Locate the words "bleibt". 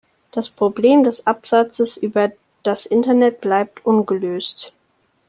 3.39-3.85